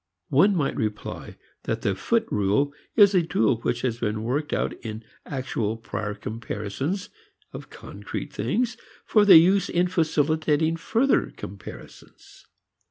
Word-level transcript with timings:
One 0.29 0.55
might 0.55 0.75
reply 0.75 1.37
that 1.65 1.83
the 1.83 1.93
foot 1.93 2.25
rule 2.31 2.73
is 2.95 3.13
a 3.13 3.21
tool 3.21 3.57
which 3.57 3.83
has 3.83 3.99
been 3.99 4.23
worked 4.23 4.51
out 4.51 4.73
in 4.83 5.03
actual 5.27 5.77
prior 5.77 6.15
comparisons 6.15 7.09
of 7.53 7.69
concrete 7.69 8.33
things 8.33 8.77
for 9.05 9.21
use 9.31 9.69
in 9.69 9.87
facilitating 9.89 10.75
further 10.75 11.29
comparisons. 11.37 12.47